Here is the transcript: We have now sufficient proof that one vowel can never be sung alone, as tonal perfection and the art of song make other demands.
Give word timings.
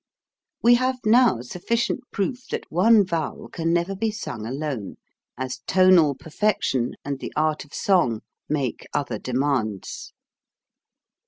We 0.63 0.73
have 0.81 0.97
now 1.05 1.41
sufficient 1.41 1.99
proof 2.11 2.47
that 2.47 2.65
one 2.71 3.05
vowel 3.05 3.49
can 3.49 3.71
never 3.71 3.95
be 3.95 4.09
sung 4.09 4.47
alone, 4.47 4.95
as 5.37 5.59
tonal 5.67 6.15
perfection 6.15 6.95
and 7.05 7.19
the 7.19 7.31
art 7.35 7.65
of 7.65 7.73
song 7.75 8.21
make 8.49 8.87
other 8.95 9.19
demands. 9.19 10.11